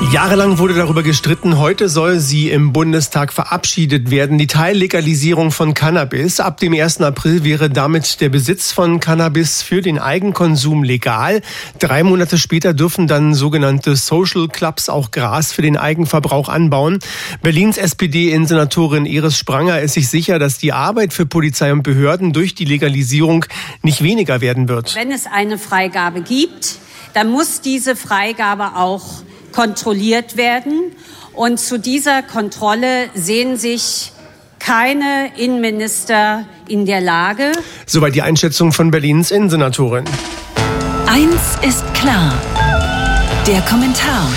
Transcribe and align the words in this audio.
Jahrelang 0.00 0.58
wurde 0.58 0.72
darüber 0.72 1.02
gestritten, 1.02 1.58
heute 1.58 1.88
soll 1.90 2.18
sie 2.18 2.50
im 2.50 2.72
Bundestag 2.72 3.30
verabschiedet 3.30 4.10
werden, 4.10 4.38
die 4.38 4.46
Teillegalisierung 4.46 5.50
von 5.50 5.74
Cannabis. 5.74 6.40
Ab 6.40 6.56
dem 6.58 6.72
1. 6.72 7.02
April 7.02 7.44
wäre 7.44 7.68
damit 7.68 8.20
der 8.22 8.30
Besitz 8.30 8.72
von 8.72 9.00
Cannabis 9.00 9.60
für 9.60 9.82
den 9.82 9.98
Eigenkonsum 9.98 10.82
legal. 10.82 11.42
Drei 11.78 12.04
Monate 12.04 12.38
später 12.38 12.72
dürfen 12.72 13.06
dann 13.06 13.34
sogenannte 13.34 13.96
Social 13.96 14.48
Clubs 14.48 14.88
auch 14.88 15.10
Gras 15.10 15.52
für 15.52 15.62
den 15.62 15.76
Eigenverbrauch 15.76 16.48
anbauen. 16.48 17.00
Berlins 17.42 17.76
SPD-Innensenatorin 17.76 19.04
Iris 19.04 19.36
Spranger 19.36 19.82
ist 19.82 19.92
sich 19.94 20.08
sicher, 20.08 20.38
dass 20.38 20.56
die 20.56 20.72
Arbeit 20.72 21.12
für 21.12 21.26
Polizei 21.26 21.70
und 21.70 21.82
Behörden 21.82 22.32
durch 22.32 22.54
die 22.54 22.64
Legalisierung 22.64 23.44
nicht 23.82 24.02
weniger 24.02 24.40
werden 24.40 24.68
wird. 24.68 24.94
Wenn 24.94 25.10
es 25.10 25.26
eine 25.26 25.58
Freigabe 25.58 26.22
gibt, 26.22 26.78
dann 27.12 27.28
muss 27.30 27.60
diese 27.60 27.94
Freigabe 27.94 28.76
auch 28.76 29.22
kontrolliert 29.58 30.36
werden. 30.36 30.92
Und 31.34 31.58
zu 31.58 31.80
dieser 31.80 32.22
Kontrolle 32.22 33.10
sehen 33.14 33.56
sich 33.56 34.12
keine 34.60 35.32
Innenminister 35.36 36.46
in 36.68 36.86
der 36.86 37.00
Lage. 37.00 37.50
Soweit 37.84 38.14
die 38.14 38.22
Einschätzung 38.22 38.70
von 38.70 38.92
Berlins 38.92 39.32
Innensenatorin. 39.32 40.04
Eins 41.06 41.58
ist 41.66 41.82
klar. 41.92 42.40
Der 43.48 43.60
Kommentar 43.62 44.30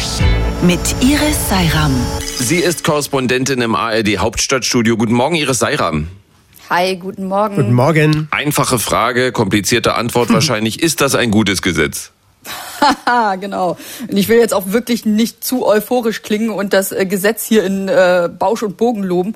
mit 0.64 0.80
Iris 1.02 1.50
Seiram. 1.50 1.94
Sie 2.40 2.58
ist 2.58 2.84
Korrespondentin 2.84 3.62
im 3.62 3.76
ARD 3.76 4.18
Hauptstadtstudio. 4.18 4.98
Guten 4.98 5.14
Morgen, 5.14 5.36
Iris 5.36 5.60
Seiram. 5.60 6.08
Hi, 6.72 6.96
guten 6.96 7.26
Morgen. 7.28 7.58
Guten 7.58 7.74
Morgen. 7.74 8.28
Einfache 8.32 8.80
Frage, 8.80 9.32
komplizierte 9.32 9.94
Antwort 9.94 10.30
wahrscheinlich. 10.34 10.82
Ist 10.82 11.00
das 11.00 11.14
ein 11.14 11.30
gutes 11.30 11.62
Gesetz? 11.62 12.12
Haha, 12.82 13.36
genau. 13.40 13.78
Und 14.10 14.18
ich 14.18 14.28
will 14.28 14.38
jetzt 14.38 14.54
auch 14.54 14.68
wirklich 14.68 15.06
nicht 15.06 15.44
zu 15.44 15.66
euphorisch 15.66 16.24
klingen 16.24 16.50
und 16.50 16.74
das 16.74 16.92
äh, 16.92 17.06
Gesetz 17.06 17.46
hier 17.46 17.64
in 17.64 17.88
äh, 17.88 18.30
Bausch 18.38 18.64
und 18.64 18.78
Bogen 18.78 19.04
loben. 19.04 19.36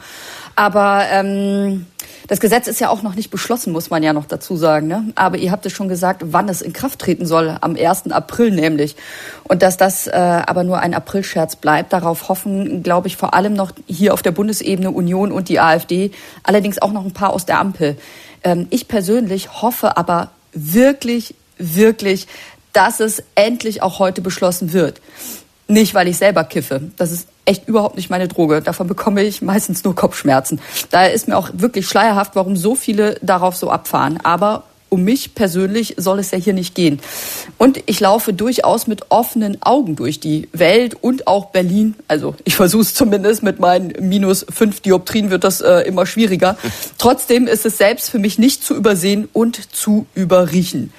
Aber 0.56 1.04
ähm, 1.12 1.86
das 2.28 2.40
Gesetz 2.40 2.68
ist 2.68 2.80
ja 2.80 2.90
auch 2.90 3.04
noch 3.04 3.14
nicht 3.14 3.30
beschlossen, 3.30 3.72
muss 3.72 3.90
man 3.90 4.02
ja 4.02 4.14
noch 4.14 4.26
dazu 4.26 4.56
sagen. 4.56 4.88
Ne? 4.88 5.12
Aber 5.16 5.38
ihr 5.38 5.52
habt 5.52 5.66
es 5.66 5.74
schon 5.74 5.90
gesagt, 5.90 6.22
wann 6.26 6.50
es 6.50 6.62
in 6.62 6.74
Kraft 6.74 7.00
treten 7.00 7.26
soll, 7.26 7.58
am 7.62 7.76
1. 7.76 8.12
April 8.12 8.52
nämlich. 8.52 8.96
Und 9.44 9.62
dass 9.62 9.78
das 9.78 10.08
äh, 10.08 10.12
aber 10.12 10.64
nur 10.64 10.80
ein 10.80 10.94
Aprilscherz 10.94 11.56
bleibt, 11.56 11.94
darauf 11.94 12.30
hoffen, 12.30 12.84
glaube 12.84 13.08
ich, 13.08 13.18
vor 13.18 13.34
allem 13.34 13.54
noch 13.54 13.72
hier 13.86 14.14
auf 14.14 14.22
der 14.22 14.32
Bundesebene 14.32 14.92
Union 14.92 15.32
und 15.32 15.50
die 15.50 15.60
AfD, 15.60 16.12
allerdings 16.44 16.82
auch 16.82 16.92
noch 16.92 17.06
ein 17.06 17.14
paar 17.14 17.32
aus 17.32 17.46
der 17.46 17.60
Ampel. 17.60 17.98
Ähm, 18.44 18.68
ich 18.70 18.88
persönlich 18.88 19.62
hoffe 19.62 19.98
aber 19.98 20.32
wirklich, 20.54 21.36
wirklich, 21.58 22.28
dass 22.76 23.00
es 23.00 23.24
endlich 23.36 23.82
auch 23.82 24.00
heute 24.00 24.22
beschlossen 24.22 24.74
wird. 24.74 25.02
Nicht, 25.68 25.96
weil 25.96 26.08
ich 26.08 26.18
selber 26.18 26.44
kiffe. 26.44 26.82
Das 26.98 27.12
ist 27.12 27.28
echt 27.46 27.68
überhaupt 27.68 27.96
nicht 27.96 28.10
meine 28.10 28.28
Droge. 28.28 28.62
Davon 28.62 28.88
bekomme 28.88 29.24
ich 29.24 29.42
meistens 29.42 29.84
nur 29.84 29.96
Kopfschmerzen. 29.96 30.60
Daher 30.92 31.14
ist 31.14 31.28
mir 31.28 31.38
auch 31.38 31.50
wirklich 31.54 31.88
schleierhaft, 31.88 32.36
warum 32.36 32.56
so 32.56 32.76
viele 32.76 33.16
darauf 33.22 33.56
so 33.56 33.72
abfahren. 33.72 34.20
Aber 34.24 34.64
um 34.90 35.04
mich 35.04 35.34
persönlich 35.36 35.96
soll 35.98 36.20
es 36.20 36.32
ja 36.32 36.38
hier 36.38 36.54
nicht 36.54 36.76
gehen. 36.76 37.00
Und 37.58 37.82
ich 37.86 38.00
laufe 38.00 38.34
durchaus 38.34 38.88
mit 38.88 39.12
offenen 39.12 39.62
Augen 39.62 39.96
durch 39.96 40.20
die 40.20 40.48
Welt 40.54 40.96
und 41.02 41.28
auch 41.28 41.48
Berlin. 41.48 41.96
Also 42.08 42.36
ich 42.44 42.56
versuche 42.56 42.84
es 42.84 42.94
zumindest 42.94 43.42
mit 43.42 43.60
meinen 43.60 43.94
minus 44.00 44.46
fünf 44.50 44.82
Dioptrien 44.82 45.32
wird 45.32 45.44
das 45.44 45.62
äh, 45.62 45.82
immer 45.82 46.06
schwieriger. 46.06 46.58
Trotzdem 46.98 47.48
ist 47.48 47.66
es 47.66 47.78
selbst 47.78 48.10
für 48.10 48.20
mich 48.20 48.38
nicht 48.38 48.64
zu 48.64 48.76
übersehen 48.76 49.28
und 49.34 49.74
zu 49.76 50.06
überriechen. 50.14 50.94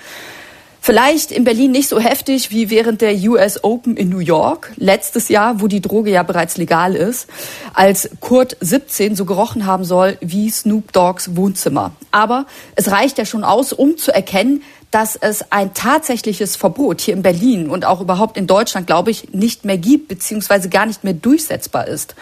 Vielleicht 0.87 1.33
in 1.33 1.42
Berlin 1.42 1.73
nicht 1.73 1.89
so 1.89 1.98
heftig 1.98 2.53
wie 2.53 2.70
während 2.70 3.01
der 3.01 3.12
US 3.29 3.65
Open 3.65 3.97
in 3.97 4.09
New 4.09 4.20
York 4.20 4.70
letztes 4.77 5.29
Jahr, 5.29 5.61
wo 5.61 5.67
die 5.67 5.81
Droge 5.81 6.12
ja 6.12 6.23
bereits 6.23 6.59
legal 6.59 6.95
ist, 6.95 7.27
als 7.75 8.08
Kurt 8.20 8.57
17 8.61 9.17
so 9.17 9.25
gerochen 9.25 9.67
haben 9.67 9.83
soll 9.83 10.17
wie 10.20 10.48
Snoop 10.48 10.92
Dogs 10.92 11.35
Wohnzimmer. 11.35 11.91
Aber 12.13 12.46
es 12.77 12.89
reicht 12.92 13.19
ja 13.19 13.25
schon 13.25 13.42
aus, 13.42 13.73
um 13.73 13.96
zu 13.96 14.14
erkennen, 14.14 14.63
dass 14.92 15.17
es 15.17 15.51
ein 15.51 15.75
tatsächliches 15.75 16.55
Verbot 16.55 17.01
hier 17.01 17.14
in 17.14 17.23
Berlin 17.23 17.69
und 17.69 17.85
auch 17.85 18.01
überhaupt 18.01 18.36
in 18.36 18.46
Deutschland, 18.46 18.86
glaube 18.86 19.11
ich, 19.11 19.35
nicht 19.35 19.64
mehr 19.64 19.79
gibt, 19.79 20.07
beziehungsweise 20.07 20.69
gar 20.69 20.86
nicht 20.86 21.02
mehr 21.02 21.14
durchsetzbar 21.14 21.89
ist. 21.89 22.14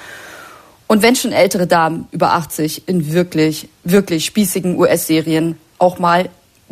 Und 0.87 1.03
wenn 1.03 1.17
schon 1.17 1.33
ältere 1.33 1.67
Damen 1.67 2.09
über 2.13 2.33
80 2.33 2.89
in 2.89 3.13
wirklich, 3.13 3.69
wirklich 3.83 4.25
spießigen 4.25 4.79
US-Serien 4.79 5.59
auch 5.77 5.99
mal 5.99 6.31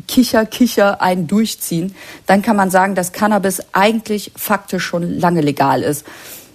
Kicher, 0.08 0.46
Kicher 0.46 1.00
einen 1.00 1.26
durchziehen, 1.26 1.94
dann 2.26 2.42
kann 2.42 2.56
man 2.56 2.70
sagen, 2.70 2.94
dass 2.94 3.12
Cannabis 3.12 3.62
eigentlich 3.72 4.32
faktisch 4.36 4.84
schon 4.84 5.18
lange 5.18 5.40
legal 5.40 5.82
ist. 5.82 6.04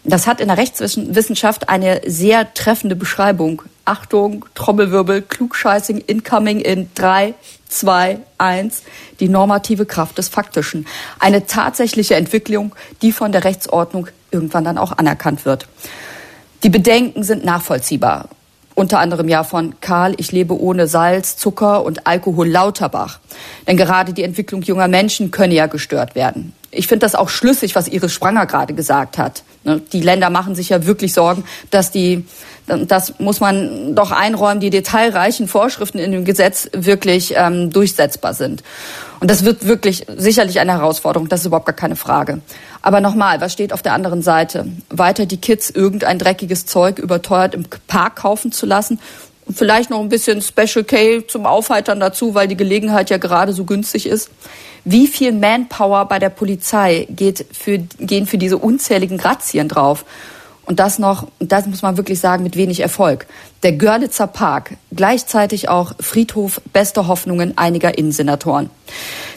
Das 0.04 0.26
hat 0.26 0.40
in 0.40 0.48
der 0.48 0.58
Rechtswissenschaft 0.58 1.68
eine 1.68 2.02
sehr 2.06 2.54
treffende 2.54 2.96
Beschreibung. 2.96 3.64
Achtung, 3.84 4.46
Trommelwirbel, 4.56 5.22
Klugscheißing, 5.22 5.98
incoming 5.98 6.62
in 6.62 6.90
drei, 6.96 7.34
zwei, 7.68 8.20
eins. 8.38 8.84
Die 9.20 9.28
normative 9.28 9.86
Kraft 9.86 10.18
des 10.18 10.30
Faktischen. 10.30 10.88
Eine 11.20 11.46
tatsächliche 11.46 12.16
Entwicklung, 12.16 12.74
die 13.02 13.12
von 13.12 13.34
der 13.34 13.44
Rechtsordnung 13.44 14.08
irgendwann 14.32 14.64
dann 14.64 14.78
auch 14.78 14.98
anerkannt 14.98 15.44
wird. 15.44 15.68
Die 16.64 16.70
Bedenken 16.70 17.24
sind 17.24 17.44
nachvollziehbar 17.44 18.30
unter 18.78 19.00
anderem 19.00 19.28
ja 19.28 19.44
von 19.44 19.74
Karl, 19.82 20.14
ich 20.18 20.32
lebe 20.32 20.60
ohne 20.60 20.86
Salz, 20.86 21.36
Zucker 21.36 21.84
und 21.84 22.06
Alkohol 22.06 22.48
Lauterbach. 22.48 23.20
Denn 23.68 23.76
gerade 23.76 24.14
die 24.14 24.22
Entwicklung 24.22 24.62
junger 24.62 24.88
Menschen 24.88 25.32
könne 25.32 25.56
ja 25.56 25.66
gestört 25.66 26.14
werden. 26.14 26.54
Ich 26.72 26.88
finde 26.88 27.06
das 27.06 27.16
auch 27.16 27.30
schlüssig, 27.30 27.76
was 27.76 27.88
Iris 27.88 28.12
Spranger 28.12 28.46
gerade 28.46 28.74
gesagt 28.74 29.18
hat. 29.18 29.44
Ne, 29.64 29.82
die 29.94 30.02
Länder 30.02 30.30
machen 30.30 30.56
sich 30.56 30.70
ja 30.70 30.86
wirklich 30.86 31.14
Sorgen, 31.14 31.46
dass 31.72 31.92
die, 31.92 32.26
das 32.66 33.20
muss 33.20 33.40
man 33.40 33.96
doch 33.96 34.12
einräumen, 34.12 34.60
die 34.60 34.70
detailreichen 34.70 35.48
Vorschriften 35.48 35.98
in 35.98 36.12
dem 36.12 36.26
Gesetz 36.26 36.70
wirklich 36.74 37.34
ähm, 37.36 37.70
durchsetzbar 37.72 38.34
sind. 38.34 38.64
Und 39.20 39.32
das 39.32 39.46
wird 39.46 39.66
wirklich 39.66 40.06
sicherlich 40.16 40.60
eine 40.60 40.74
Herausforderung, 40.74 41.28
das 41.28 41.42
ist 41.42 41.48
überhaupt 41.48 41.66
gar 41.66 41.76
keine 41.76 41.96
Frage. 41.96 42.42
Aber 42.82 43.02
nochmal, 43.02 43.42
was 43.42 43.54
steht 43.54 43.74
auf 43.74 43.82
der 43.82 43.94
anderen 43.94 44.22
Seite? 44.22 44.68
Weiter 44.90 45.26
die 45.26 45.38
Kids 45.38 45.70
irgendein 45.70 46.20
dreckiges 46.20 46.66
Zeug 46.66 47.00
überteuert 47.00 47.56
im 47.56 47.66
Park 47.88 48.18
kaufen 48.18 48.52
zu 48.52 48.66
lassen 48.66 49.00
vielleicht 49.54 49.90
noch 49.90 50.00
ein 50.00 50.10
bisschen 50.10 50.42
Special 50.42 50.84
K 50.84 51.26
zum 51.28 51.46
Aufheitern 51.46 52.00
dazu, 52.00 52.34
weil 52.34 52.48
die 52.48 52.58
Gelegenheit 52.58 53.10
ja 53.10 53.18
gerade 53.18 53.54
so 53.54 53.66
günstig 53.66 54.06
ist. 54.08 54.30
Wie 54.84 55.08
viel 55.08 55.32
Manpower 55.32 56.06
bei 56.06 56.20
der 56.20 56.30
Polizei 56.30 57.08
geht 57.10 57.46
für, 57.52 57.80
gehen 58.00 58.28
für 58.28 58.38
diese 58.38 58.58
unzähligen 58.58 59.18
Grazien 59.18 59.68
drauf? 59.68 60.06
Und 60.68 60.80
das 60.80 61.00
noch, 61.00 61.28
das 61.40 61.66
muss 61.66 61.82
man 61.82 61.96
wirklich 61.96 62.20
sagen, 62.20 62.44
mit 62.44 62.58
wenig 62.58 62.82
Erfolg. 62.82 63.26
Der 63.64 63.72
Görlitzer 63.72 64.28
Park, 64.28 64.76
gleichzeitig 64.94 65.70
auch 65.70 65.94
Friedhof 66.00 66.62
bester 66.74 67.08
Hoffnungen 67.08 67.58
einiger 67.58 67.98
Innensenatoren. 67.98 68.70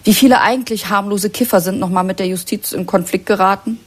Wie 0.03 0.15
viele 0.15 0.41
eigentlich 0.41 0.88
harmlose 0.88 1.31
Kiffer 1.31 1.60
sind 1.60 1.78
nochmal 1.78 2.03
mit 2.03 2.19
der 2.19 2.27
Justiz 2.27 2.72
in 2.72 2.84
Konflikt 2.84 3.27
geraten? 3.27 3.78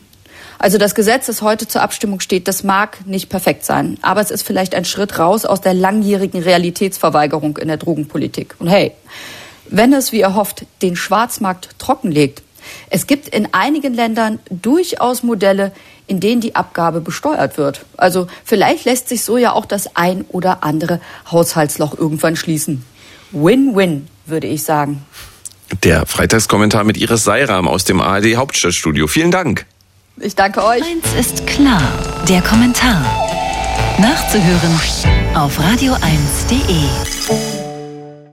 Also 0.59 0.77
das 0.77 0.95
Gesetz, 0.95 1.25
das 1.25 1.41
heute 1.41 1.67
zur 1.67 1.81
Abstimmung 1.81 2.19
steht, 2.19 2.47
das 2.47 2.63
mag 2.63 3.05
nicht 3.05 3.29
perfekt 3.29 3.65
sein, 3.65 3.97
aber 4.01 4.21
es 4.21 4.31
ist 4.31 4.43
vielleicht 4.43 4.75
ein 4.75 4.85
Schritt 4.85 5.19
raus 5.19 5.45
aus 5.45 5.61
der 5.61 5.73
langjährigen 5.73 6.41
Realitätsverweigerung 6.41 7.57
in 7.57 7.67
der 7.67 7.77
Drogenpolitik. 7.77 8.55
Und 8.59 8.67
hey, 8.67 8.91
wenn 9.69 9.93
es, 9.93 10.11
wie 10.11 10.21
er 10.21 10.35
hofft, 10.35 10.65
den 10.81 10.95
Schwarzmarkt 10.95 11.69
trockenlegt, 11.79 12.43
es 12.89 13.07
gibt 13.07 13.27
in 13.27 13.53
einigen 13.53 13.93
Ländern 13.93 14.39
durchaus 14.49 15.23
Modelle, 15.23 15.71
in 16.07 16.19
denen 16.19 16.41
die 16.41 16.55
Abgabe 16.55 17.01
besteuert 17.01 17.57
wird. 17.57 17.85
Also 17.97 18.27
vielleicht 18.43 18.85
lässt 18.85 19.09
sich 19.09 19.23
so 19.23 19.37
ja 19.37 19.53
auch 19.53 19.65
das 19.65 19.95
ein 19.95 20.25
oder 20.29 20.63
andere 20.63 21.01
Haushaltsloch 21.29 21.97
irgendwann 21.97 22.35
schließen. 22.35 22.85
Win-win, 23.31 24.07
würde 24.25 24.47
ich 24.47 24.63
sagen. 24.63 25.05
Der 25.83 26.05
Freitagskommentar 26.05 26.83
mit 26.83 26.97
Iris 26.97 27.23
Seiram 27.23 27.67
aus 27.67 27.83
dem 27.83 27.99
ARD 27.99 28.35
Hauptstadtstudio. 28.35 29.07
Vielen 29.07 29.31
Dank. 29.31 29.65
Ich 30.17 30.35
danke 30.35 30.63
euch. 30.63 30.83
Eins 30.83 31.13
ist 31.19 31.47
klar, 31.47 31.81
der 32.29 32.41
Kommentar. 32.41 33.03
Nachzuhören 33.99 34.79
auf 35.35 35.59
radio1.de. 35.59 37.62